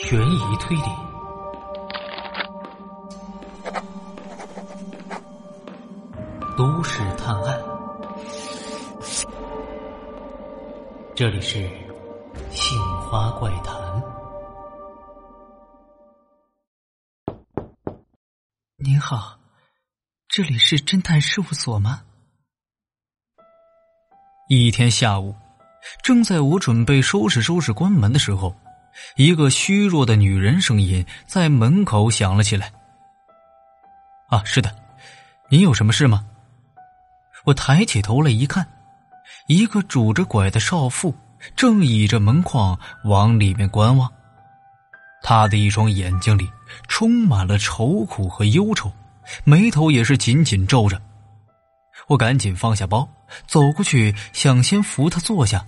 [0.00, 0.82] 悬疑推理，
[6.56, 7.60] 都市探案。
[11.16, 11.58] 这里是
[12.52, 13.74] 《杏花怪谈》。
[18.76, 19.36] 您好，
[20.28, 22.02] 这里是侦探事务所吗？
[24.48, 25.34] 一天下午，
[26.04, 28.54] 正在我准备收拾收拾关门的时候。
[29.16, 32.72] 一个虚弱的女人声音在门口响了起来。
[34.28, 34.74] 啊，是的，
[35.48, 36.24] 您有什么事吗？
[37.44, 38.66] 我抬起头来一看，
[39.46, 41.14] 一个拄着拐的少妇
[41.56, 44.12] 正倚着门框往里面观望，
[45.22, 46.50] 她的一双眼睛里
[46.88, 48.92] 充满了愁苦和忧愁，
[49.44, 51.00] 眉头也是紧紧皱着。
[52.06, 53.08] 我赶紧放下包，
[53.46, 55.64] 走过去想先扶她坐下，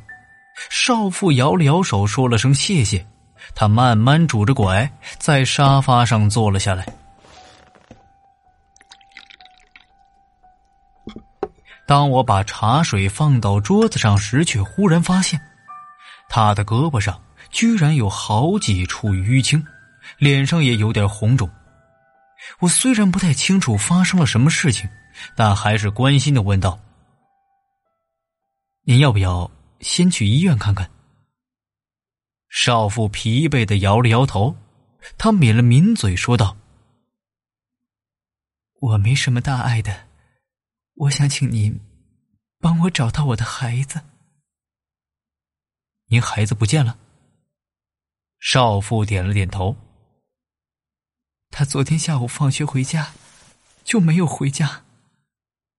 [0.68, 3.06] 少妇摇了摇手，说了声谢谢。
[3.54, 6.86] 他慢慢拄着拐，在沙发上坐了下来。
[11.86, 15.40] 当我把茶水放到桌子上时，却忽然发现，
[16.28, 19.66] 他的胳膊上居然有好几处淤青，
[20.18, 21.50] 脸上也有点红肿。
[22.60, 24.88] 我虽然不太清楚发生了什么事情，
[25.34, 26.78] 但还是关心的问道
[28.86, 30.88] ：“您要不要先去医院看看？”
[32.50, 34.56] 少妇疲惫的摇了摇头，
[35.16, 36.56] 她抿了抿嘴，说道
[38.80, 40.08] ：“我没什么大碍的，
[40.94, 41.80] 我想请您
[42.58, 44.00] 帮我找到我的孩子。
[46.06, 46.98] 您孩子不见了？”
[48.40, 49.76] 少妇点了点头。
[51.50, 53.12] 他昨天下午放学回家，
[53.84, 54.84] 就没有回家。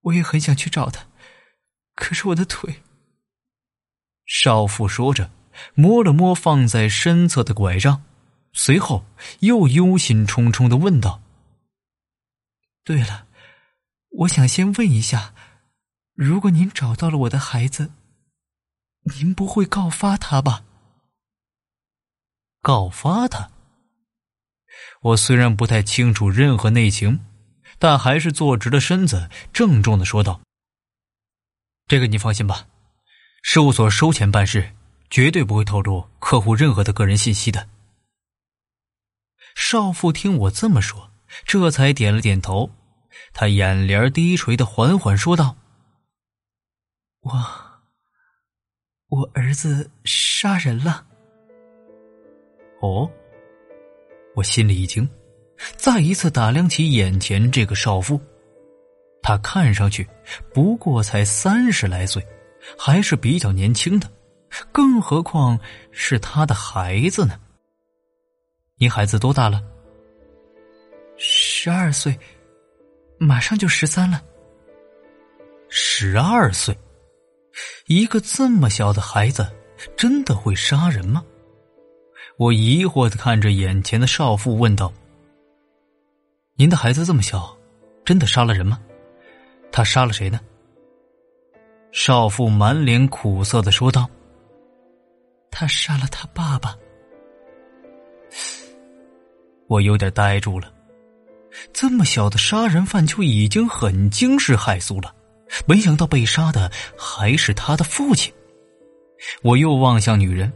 [0.00, 1.06] 我也很想去找他，
[1.94, 2.82] 可是我的腿。
[4.24, 5.30] 少妇说着。
[5.74, 8.02] 摸了摸放在身侧的拐杖，
[8.52, 9.04] 随后
[9.40, 11.22] 又忧心忡忡的问道
[12.84, 13.26] ：“对了，
[14.10, 15.34] 我想先问一下，
[16.14, 17.90] 如果您找到了我的孩子，
[19.16, 20.64] 您不会告发他吧？”
[22.60, 23.50] 告发他？
[25.00, 27.20] 我虽然不太清楚任何内情，
[27.78, 30.40] 但还是坐直了身子，郑重的说道
[31.88, 32.66] ：“这个你放心吧，
[33.42, 34.74] 事务所收钱办事。”
[35.12, 37.68] 绝对不会透露客户任何的个人信息的。
[39.54, 41.10] 少妇听我这么说，
[41.44, 42.70] 这才点了点头。
[43.34, 45.54] 她眼帘低垂的缓缓说道
[47.20, 47.30] ：“我，
[49.08, 51.06] 我儿子杀人了。”
[52.80, 53.10] 哦，
[54.34, 55.06] 我心里一惊，
[55.76, 58.18] 再一次打量起眼前这个少妇，
[59.20, 60.08] 她看上去
[60.54, 62.26] 不过才三十来岁，
[62.78, 64.10] 还是比较年轻的。
[64.70, 65.58] 更何况
[65.90, 67.38] 是他的孩子呢？
[68.76, 69.62] 你孩子多大了？
[71.16, 72.18] 十二岁，
[73.18, 74.22] 马上就十三了。
[75.68, 76.76] 十二岁，
[77.86, 79.46] 一个这么小的孩子，
[79.96, 81.24] 真的会杀人吗？
[82.36, 84.92] 我疑惑的看着眼前的少妇，问道
[86.56, 87.56] ：“您的孩子这么小，
[88.04, 88.80] 真的杀了人吗？
[89.70, 90.40] 他杀了谁呢？”
[91.92, 94.08] 少妇满脸苦涩的说道。
[95.52, 96.76] 他杀了他爸爸，
[99.68, 100.72] 我有点呆住了。
[101.72, 105.14] 这么小的杀人犯就已经很惊世骇俗了，
[105.66, 108.32] 没想到被杀的还是他的父亲。
[109.42, 110.50] 我又望向女人，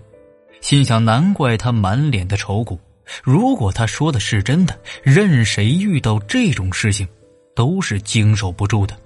[0.62, 2.80] 心想：难怪他满脸的愁苦。
[3.22, 7.06] 如果他说的是真的，任谁遇到这种事情，
[7.54, 8.96] 都是经受不住的。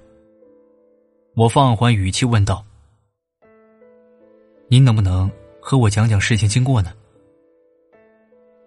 [1.34, 2.64] 我放缓语气问道
[4.70, 5.30] ：“您能不能？”
[5.70, 6.92] 和我讲讲事情经过呢。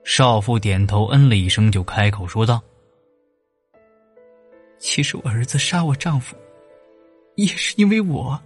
[0.06, 2.64] 少妇点头，嗯了一声，就开口说道
[4.80, 6.34] ：“其实我儿子杀我丈夫，
[7.36, 8.42] 也是因为我。”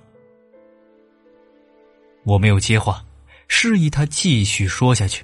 [2.25, 3.06] 我没有接话，
[3.48, 5.24] 示意他继续说下去。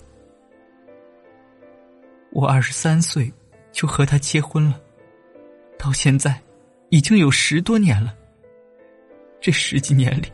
[2.34, 3.34] 我二十三岁
[3.72, 4.80] 就和他结婚了，
[5.80, 6.40] 到现在
[6.90, 8.16] 已经有十多年了。
[9.42, 10.32] 这十几年里。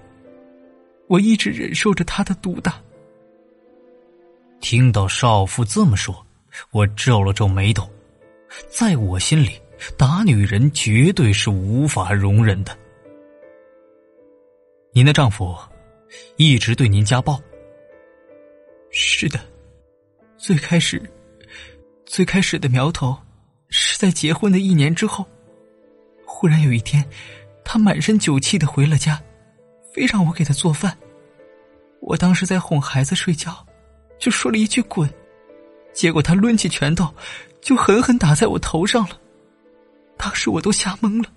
[1.07, 2.77] 我一直忍受着他的毒打。
[4.61, 6.25] 听到少妇这么说，
[6.71, 7.89] 我皱了皱眉头。
[8.69, 9.51] 在我心里，
[9.97, 12.77] 打女人绝对是无法容忍的。
[14.91, 15.55] 您的丈夫
[16.35, 17.39] 一直对您家暴。
[18.91, 19.39] 是的，
[20.37, 21.01] 最开始，
[22.05, 23.15] 最开始的苗头
[23.69, 25.25] 是在结婚的一年之后，
[26.25, 27.07] 忽然有一天，
[27.63, 29.21] 他满身酒气的回了家。
[29.91, 30.95] 非让我给他做饭，
[31.99, 33.65] 我当时在哄孩子睡觉，
[34.19, 35.09] 就说了一句“滚”，
[35.93, 37.11] 结果他抡起拳头，
[37.61, 39.19] 就狠狠打在我头上了。
[40.17, 41.29] 当时我都吓懵了。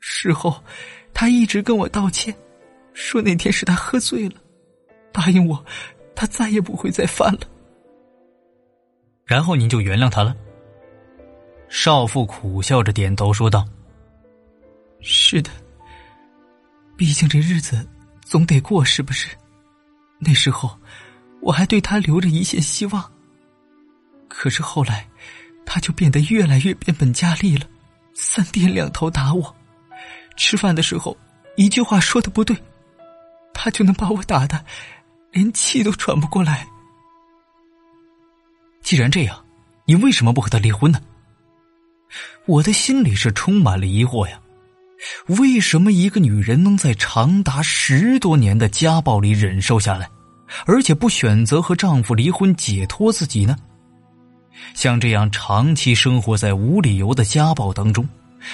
[0.00, 0.62] 事后，
[1.12, 2.34] 他一直跟我道歉，
[2.94, 4.36] 说那天是他喝醉了，
[5.12, 5.64] 答应我，
[6.16, 7.40] 他再也不会再犯了。
[9.24, 10.34] 然后您就原谅他了。
[11.68, 13.66] 少妇苦笑着点头说道
[15.00, 15.50] ：“是的，
[16.96, 17.86] 毕竟这日子
[18.24, 19.28] 总得过，是不是？
[20.18, 20.76] 那时候
[21.42, 23.12] 我还对他留着一线希望。
[24.28, 25.06] 可是后来，
[25.66, 27.66] 他就变得越来越变本加厉了，
[28.14, 29.54] 三天两头打我。
[30.36, 31.14] 吃饭的时候，
[31.56, 32.56] 一句话说的不对，
[33.52, 34.64] 他就能把我打的
[35.32, 36.66] 连气都喘不过来。
[38.80, 39.44] 既然这样，
[39.84, 41.00] 你为什么不和他离婚呢？”
[42.46, 44.40] 我的心里是充满了疑惑呀，
[45.26, 50.08] 为什么一个女人能在长达十多年的家暴里忍受下来，
[50.66, 53.56] 而且不选择和丈夫离婚解脱自己呢？
[54.74, 58.06] 像这样长期生活在无理由的家暴当中，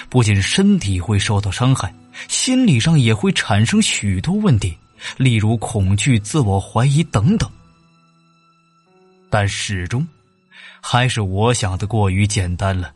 [0.08, 1.92] 不仅身体会受到伤害，
[2.28, 4.76] 心理上也会产生许多问题，
[5.16, 7.50] 例如恐惧、自我怀疑等等。
[9.30, 10.06] 但始终，
[10.80, 12.92] 还是我想的过于简单了。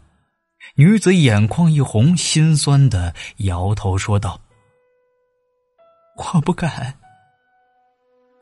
[0.74, 4.40] 女子眼眶一红，心酸的摇头说道
[6.16, 6.94] ：“我不敢，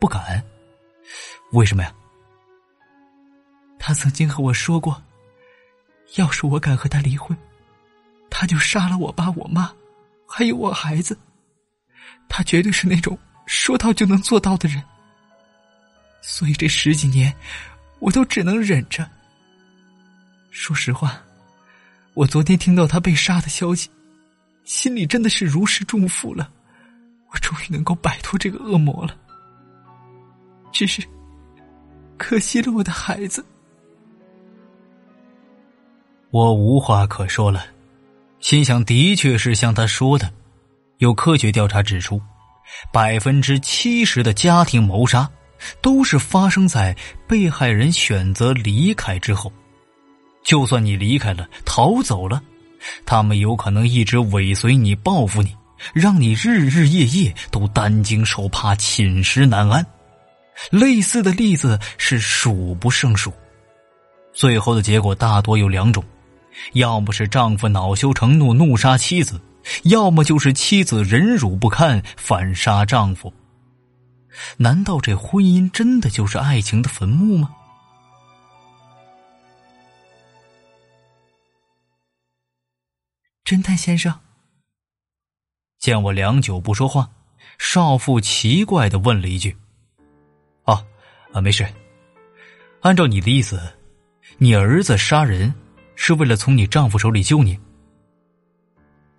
[0.01, 0.43] 不敢，
[1.53, 1.93] 为什么呀？
[3.79, 5.01] 他曾经和我说过，
[6.17, 7.37] 要是我敢和他离婚，
[8.31, 9.71] 他就杀了我爸、我妈，
[10.27, 11.17] 还有我孩子。
[12.29, 14.83] 他绝对是那种说到就能做到的人。
[16.23, 17.35] 所以这十几年，
[17.99, 19.09] 我都只能忍着。
[20.51, 21.23] 说实话。”
[22.15, 23.89] 我昨天听到他被杀的消息，
[24.65, 26.51] 心里真的是如释重负了。
[27.31, 29.17] 我终于能够摆脱这个恶魔了。
[30.73, 31.03] 只是，
[32.17, 33.45] 可惜了我的孩子。
[36.31, 37.65] 我无话可说了，
[38.39, 40.33] 心想，的确是像他说的，
[40.99, 42.21] 有科学调查指出，
[42.93, 45.29] 百分之七十的家庭谋杀，
[45.83, 46.97] 都是发生在
[47.27, 49.53] 被害人选择离开之后。
[50.43, 52.41] 就算你离开了，逃走了，
[53.05, 55.55] 他们有可能一直尾随你，报复你，
[55.93, 59.85] 让你日日夜夜都担惊受怕、寝食难安。
[60.71, 63.33] 类似的例子是数不胜数。
[64.33, 66.05] 最后的结果大多有两种：
[66.75, 69.37] 要么是丈夫恼羞成怒，怒杀妻子；
[69.85, 73.33] 要么就是妻子忍辱不堪，反杀丈夫。
[74.57, 77.57] 难道这婚姻真的就是爱情的坟墓吗？
[83.45, 84.17] 侦探先生，
[85.81, 87.11] 见我良久不说话，
[87.59, 89.57] 少妇奇怪的问了一句：“，
[91.33, 91.67] 啊，没事。
[92.81, 93.61] 按照你的意思，
[94.39, 95.53] 你儿子杀人
[95.95, 97.59] 是为了从你丈夫手里救你？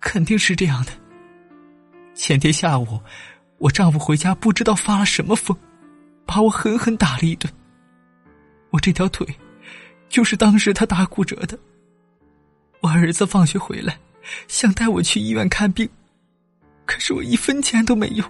[0.00, 0.92] 肯定是这样的。
[2.14, 3.00] 前天下午，
[3.58, 5.56] 我丈夫回家不知道发了什么疯，
[6.26, 7.52] 把我狠狠打了一顿。
[8.70, 9.26] 我这条腿，
[10.08, 11.58] 就是当时他打骨折的。
[12.80, 13.98] 我儿子放学回来。”
[14.46, 15.88] 想带我去医院看病，
[16.86, 18.24] 可是我一分钱都没有，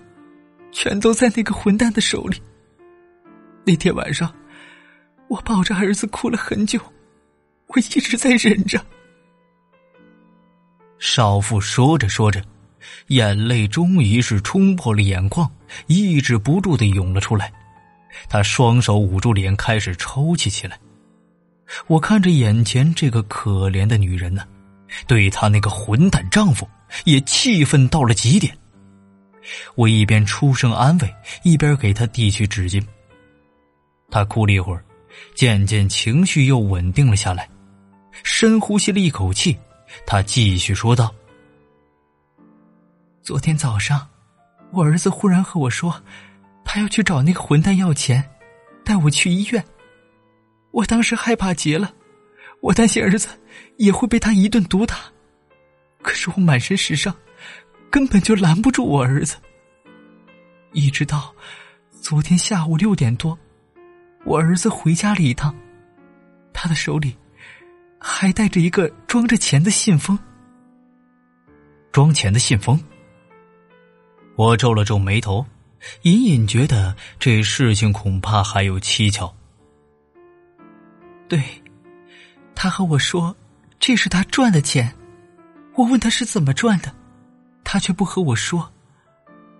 [0.71, 2.41] 全都在那个混蛋的手里。
[3.65, 4.33] 那天晚上，
[5.29, 6.81] 我抱着儿子哭了很久，
[7.69, 8.85] 我一直在忍着。
[10.99, 12.43] 少妇说着说着，
[13.09, 15.51] 眼泪终于是冲破了眼眶，
[15.87, 17.53] 抑制不住的涌了出来。
[18.29, 20.79] 她双手捂住脸，开始抽泣起来。
[21.87, 24.47] 我看着眼前这个可怜的女人呢。
[25.07, 26.69] 对她那个混蛋丈夫
[27.05, 28.55] 也气愤到了极点。
[29.75, 31.15] 我一边出声安慰，
[31.45, 32.85] 一边给她递去纸巾。
[34.13, 34.85] 他哭了一会儿，
[35.35, 37.49] 渐渐情绪又稳定了下来，
[38.23, 39.59] 深呼吸了一口气，
[40.07, 41.13] 他继续说道
[43.23, 44.07] ：“昨天早上，
[44.71, 46.01] 我儿子忽然和我说，
[46.65, 48.23] 他要去找那个混蛋要钱，
[48.85, 49.65] 带我去医院。
[50.71, 51.93] 我当时害怕极了。”
[52.63, 53.29] 我担心儿子
[53.77, 54.97] 也会被他一顿毒打，
[56.01, 57.13] 可是我满身是伤，
[57.91, 59.35] 根本就拦不住我儿子。
[60.71, 61.35] 一直到
[62.01, 63.37] 昨天下午六点多，
[64.25, 65.55] 我儿子回家了一趟，
[66.53, 67.17] 他的手里
[67.99, 70.19] 还带着一个装着钱的信封。
[71.91, 72.81] 装钱的信封。
[74.37, 75.45] 我皱了皱眉头，
[76.03, 79.35] 隐隐觉得这事情恐怕还有蹊跷。
[81.29, 81.43] 对。
[82.55, 83.35] 他和我说
[83.81, 84.95] ：“这是他赚的钱。”
[85.75, 86.95] 我问他是怎么赚的，
[87.65, 88.71] 他却不和我说。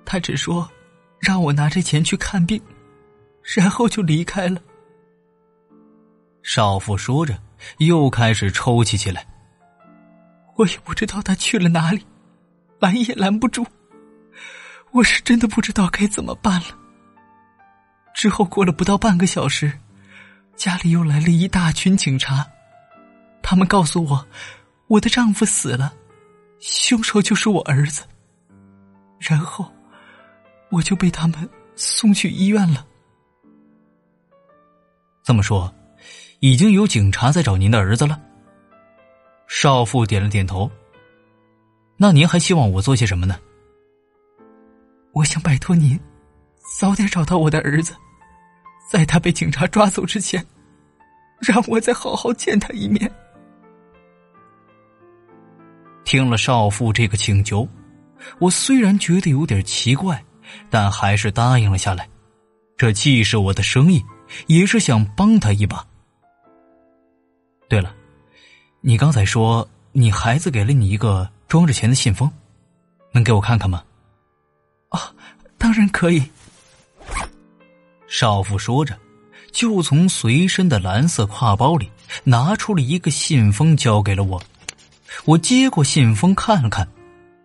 [0.05, 0.71] 他只说
[1.19, 2.61] 让我拿着钱去看病，
[3.43, 4.61] 然后就离开了。
[6.43, 7.39] 少妇说着，
[7.79, 9.27] 又开始抽泣起来。
[10.57, 12.05] 我也不知道他去了哪里，
[12.79, 13.67] 拦也拦不住。
[14.91, 16.67] 我是真的不知道该怎么办了。
[18.15, 19.73] 之后过了不到半个小时，
[20.55, 22.47] 家里又来了一大群警察，
[23.43, 24.27] 他们告诉我，
[24.89, 25.95] 我的丈夫死了，
[26.61, 28.03] 凶手就是我儿子。
[29.19, 29.73] 然后，
[30.71, 32.87] 我就被他们送去医院了。
[35.33, 35.75] 这么说，
[36.41, 38.21] 已经有警察在找您的儿子了。
[39.49, 40.71] 少妇点了点头。
[41.97, 43.41] 那您还希望我做些什么呢？
[45.13, 45.99] 我想拜托您，
[46.79, 47.95] 早点找到我的儿子，
[48.91, 50.45] 在他被警察抓走之前，
[51.41, 53.11] 让我再好好见他一面。
[56.05, 57.67] 听了少妇这个请求，
[58.39, 60.23] 我虽然觉得有点奇怪，
[60.69, 62.07] 但还是答应了下来。
[62.77, 64.05] 这既是我的生意，
[64.47, 65.87] 也是想帮他一把。
[67.69, 67.95] 对了。
[68.85, 72.29] 你刚才说你孩子给了你一个装着钱的信封，
[73.13, 73.85] 能给我看看吗？
[74.89, 75.15] 啊，
[75.57, 76.21] 当然可以。
[78.09, 78.99] 少妇说着，
[79.53, 81.89] 就从随身的蓝色挎包里
[82.25, 84.43] 拿出了一个信封，交给了我。
[85.25, 86.87] 我接过信封看了看，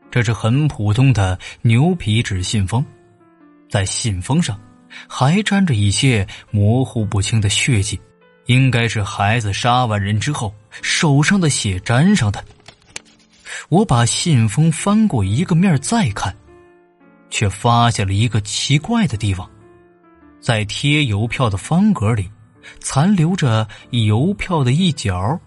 [0.09, 2.83] 这是很普通的牛皮纸信封，
[3.69, 4.59] 在信封上
[5.07, 7.99] 还沾着一些模糊不清的血迹。
[8.45, 12.41] 应该是孩子杀完人之后手上的血沾上的。
[13.67, 16.33] 我把信封翻过一个面再看，
[17.29, 19.49] 却发现了一个奇怪的地方：
[20.39, 22.29] 在贴邮票的方格里，
[22.79, 25.37] 残留着邮票的一角，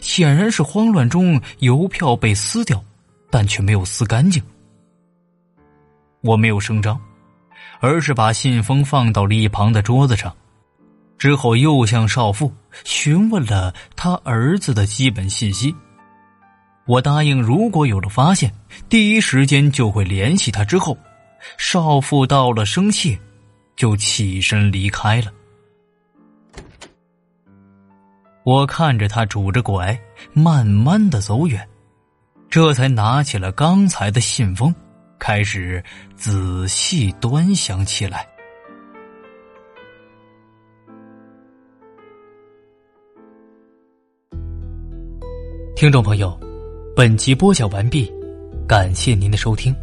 [0.00, 2.82] 显然是慌乱中邮票被撕掉，
[3.28, 4.42] 但却没有撕干净。
[6.22, 6.98] 我没有声张，
[7.80, 10.34] 而是把信封放到了一旁的桌子上。
[11.18, 12.52] 之后又向少妇
[12.84, 15.74] 询问了他儿子的基本信息。
[16.86, 18.52] 我答应，如果有了发现，
[18.88, 20.64] 第一时间就会联系他。
[20.64, 20.96] 之后，
[21.58, 23.18] 少妇到了生谢，
[23.74, 25.32] 就起身离开了。
[28.44, 29.98] 我看着他拄着拐，
[30.32, 31.66] 慢慢的走远，
[32.48, 34.72] 这才拿起了刚才的信封，
[35.18, 35.82] 开始
[36.14, 38.26] 仔细端详起来。
[45.74, 46.38] 听众朋友，
[46.96, 48.10] 本集播讲完毕，
[48.66, 49.74] 感谢您的收听。